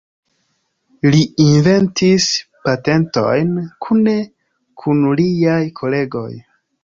[1.15, 2.29] Li inventis
[2.69, 3.53] patentojn
[3.87, 4.17] kune
[4.85, 6.29] kun liaj kolegoj.